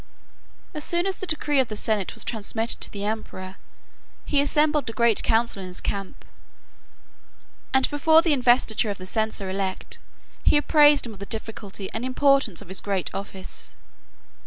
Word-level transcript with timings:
As 0.73 0.83
soon 0.83 1.05
as 1.05 1.17
the 1.17 1.27
decree 1.27 1.59
of 1.59 1.67
the 1.67 1.75
senate 1.75 2.15
was 2.15 2.23
transmitted 2.23 2.81
to 2.81 2.89
the 2.89 3.03
emperor, 3.05 3.57
he 4.25 4.41
assembled 4.41 4.89
a 4.89 4.93
great 4.93 5.21
council 5.21 5.61
in 5.61 5.67
his 5.67 5.79
camp, 5.79 6.25
and 7.71 7.87
before 7.91 8.23
the 8.23 8.33
investiture 8.33 8.89
of 8.89 8.97
the 8.97 9.05
censor 9.05 9.47
elect, 9.47 9.99
he 10.43 10.57
apprised 10.57 11.05
him 11.05 11.13
of 11.13 11.19
the 11.19 11.27
difficulty 11.27 11.87
and 11.93 12.03
importance 12.03 12.63
of 12.63 12.67
his 12.69 12.81
great 12.81 13.13
office. 13.13 13.73